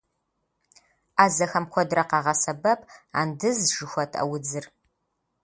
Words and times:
Ӏэзэхэм 1.15 1.65
куэдрэ 1.71 2.03
къагъэсэбэп 2.09 2.81
андыз 3.19 3.59
жыхуэтӏэ 3.75 4.21
удзыр. 4.33 4.65